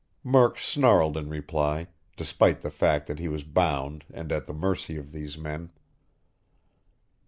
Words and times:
Murk 0.23 0.57
snarled 0.57 1.15
in 1.15 1.29
reply, 1.29 1.85
despite 2.17 2.61
the 2.61 2.71
fact 2.71 3.05
that 3.05 3.19
he 3.19 3.27
was 3.27 3.43
bound 3.43 4.03
and 4.11 4.31
at 4.31 4.47
the 4.47 4.51
mercy 4.53 4.97
of 4.97 5.11
these 5.11 5.37
men. 5.37 5.69